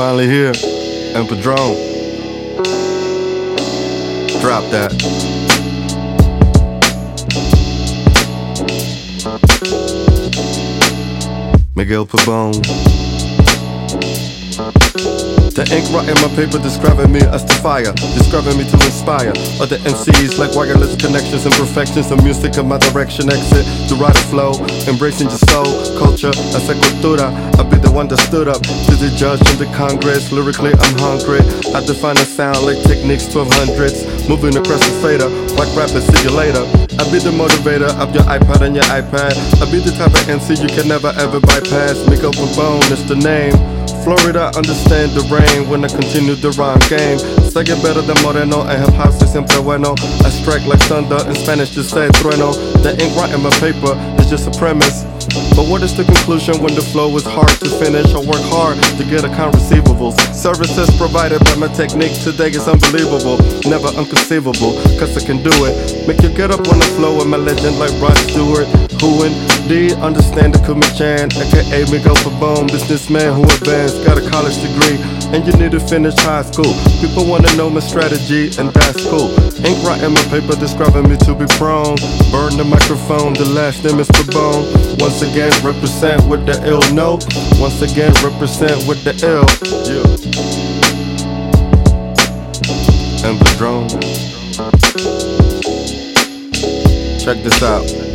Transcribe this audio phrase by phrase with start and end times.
[0.00, 0.52] finally here.
[1.14, 1.76] And Padron.
[4.40, 4.92] Drop that.
[11.76, 12.99] Miguel Pabon.
[15.50, 19.82] The ink writing my paper describing me as the fire, describing me to inspire other
[19.82, 24.24] MCs like wireless connections and perfections of music of my direction exit to write a
[24.30, 24.54] flow,
[24.86, 25.66] embracing your soul,
[25.98, 27.34] culture, esa cultura.
[27.58, 30.30] I be the one that stood up to the judge in the Congress.
[30.30, 31.42] Lyrically, I'm hungry.
[31.74, 35.26] I define a sound like Technics 1200s, moving across the fader.
[35.58, 36.62] White rapper, see you later.
[36.94, 39.34] I be the motivator of your iPod and your iPad.
[39.58, 42.06] I be the type of MC you can never ever bypass.
[42.06, 43.79] Make up a bone, it's the name.
[44.04, 47.39] Florida, understand the rain when I continue the rhyme game.
[47.50, 49.94] It better than Moreno and hip hop siempre bueno.
[50.24, 52.54] I strike like thunder in Spanish, just say trueno.
[52.82, 55.04] The ink writing my paper is just a premise.
[55.54, 58.06] But what is the conclusion when the flow is hard to finish?
[58.14, 60.16] I work hard to get account receivables.
[60.34, 63.36] Services provided by my technique today is unbelievable,
[63.68, 65.74] never unconceivable, cause I can do it.
[66.08, 68.66] Make you get up on the flow with my legend like Rod Stewart.
[69.02, 69.34] Who and
[69.68, 74.98] D understand the Kumi Chan, aka Miguel Pabon, businessman who advanced, got a college degree,
[75.32, 76.74] and you need to finish high school.
[77.00, 79.30] People wanna know my strategy, and that's cool.
[79.64, 81.96] Ink writing my paper describing me to be prone.
[82.30, 84.64] Burn the microphone, the last name is Bone.
[84.98, 87.24] Once again, represent with the ill note.
[87.58, 89.46] Once again, represent with the ill.
[89.86, 90.06] Yeah.
[93.26, 93.88] And the drone.
[97.18, 98.09] Check this out.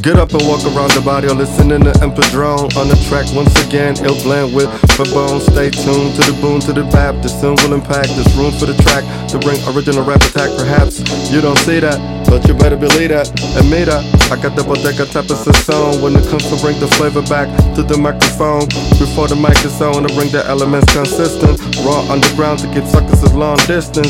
[0.00, 3.52] Get up and walk around the body or listening to Empadrone on the track once
[3.60, 3.92] again.
[4.00, 5.44] Ill blend with Pabon.
[5.44, 7.20] Stay tuned to the boom, to the bap.
[7.20, 8.08] The soon will impact.
[8.16, 10.48] There's room for the track to bring original rap attack.
[10.56, 12.00] Perhaps you don't see that,
[12.32, 13.28] but you better believe that.
[13.68, 14.00] Me that.
[14.32, 15.36] I got the bodega type of
[15.68, 18.64] song when it comes to bring the flavor back to the microphone.
[18.96, 21.60] Before the mic is on, to bring the elements consistent.
[21.84, 24.08] Raw underground to keep suckers at long distance.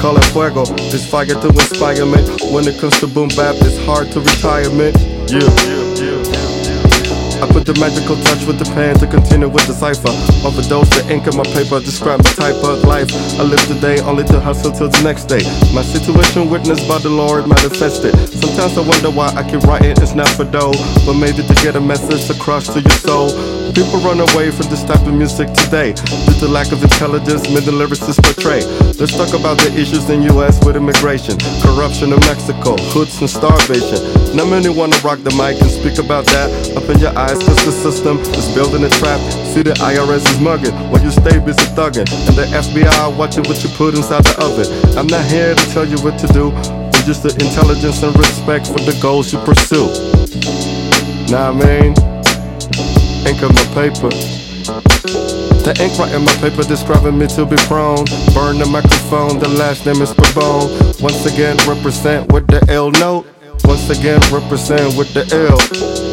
[0.00, 2.24] Call it fuego, this fire to inspire me.
[2.56, 4.96] When it comes to boom bap, it's hard to retirement.
[5.28, 5.75] Yeah.
[7.42, 10.08] I put the magical touch with the pen to continue with the cipher.
[10.40, 13.12] Overdose the ink in my paper, describe my type of life.
[13.36, 15.44] I live today only to hustle till the next day.
[15.76, 18.16] My situation witnessed by the Lord manifested.
[18.32, 20.72] Sometimes I wonder why I keep writing, it's not for dough,
[21.04, 23.28] but maybe to get a message across to your soul.
[23.76, 27.68] People run away from this type of music today due to lack of intelligence many
[27.68, 28.64] lyricists portray.
[28.96, 34.00] Let's talk about the issues in US with immigration, corruption in Mexico, hoods and starvation.
[34.32, 36.48] Not many wanna rock the mic and speak about that.
[36.76, 39.20] Up in your eyes cause the system is building a trap.
[39.50, 42.06] See the IRS is mugging while you stay busy thugging.
[42.28, 44.66] And the FBI watching what you put inside the oven.
[44.96, 48.66] I'm not here to tell you what to do, but just the intelligence and respect
[48.68, 49.90] for the goals you pursue.
[51.30, 51.94] Nah, I mean
[53.26, 54.10] ink on my paper.
[55.66, 58.04] The ink right in my paper describing me to be prone.
[58.34, 61.02] Burn the microphone, the last name is Pabon.
[61.02, 63.26] Once again, represent with the L note.
[63.64, 66.05] Once again, represent with the L.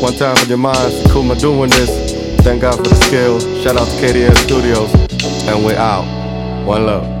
[0.00, 2.14] One time for your minds, Kuma doing this.
[2.40, 3.44] Thank God for the skills.
[3.62, 4.90] Shout out to KDN Studios.
[5.46, 6.06] And we out.
[6.64, 7.20] One love.